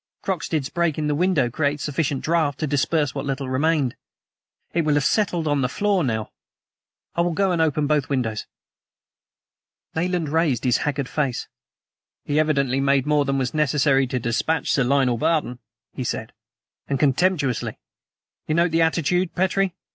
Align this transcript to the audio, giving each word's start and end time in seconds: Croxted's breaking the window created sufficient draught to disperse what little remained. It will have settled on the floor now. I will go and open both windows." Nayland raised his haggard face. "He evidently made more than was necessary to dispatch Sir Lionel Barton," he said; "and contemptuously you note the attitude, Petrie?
Croxted's 0.23 0.69
breaking 0.69 1.05
the 1.05 1.13
window 1.13 1.47
created 1.51 1.79
sufficient 1.79 2.23
draught 2.23 2.57
to 2.57 2.65
disperse 2.65 3.13
what 3.13 3.23
little 3.23 3.47
remained. 3.47 3.95
It 4.73 4.81
will 4.81 4.95
have 4.95 5.03
settled 5.05 5.47
on 5.47 5.61
the 5.61 5.69
floor 5.69 6.03
now. 6.03 6.31
I 7.13 7.21
will 7.21 7.33
go 7.33 7.51
and 7.51 7.61
open 7.61 7.85
both 7.85 8.09
windows." 8.09 8.47
Nayland 9.93 10.29
raised 10.29 10.63
his 10.63 10.77
haggard 10.77 11.07
face. 11.07 11.47
"He 12.25 12.39
evidently 12.39 12.79
made 12.79 13.05
more 13.05 13.25
than 13.25 13.37
was 13.37 13.53
necessary 13.53 14.07
to 14.07 14.17
dispatch 14.19 14.71
Sir 14.71 14.83
Lionel 14.83 15.19
Barton," 15.19 15.59
he 15.93 16.03
said; 16.03 16.33
"and 16.87 16.99
contemptuously 16.99 17.77
you 18.47 18.55
note 18.55 18.71
the 18.71 18.81
attitude, 18.81 19.35
Petrie? 19.35 19.75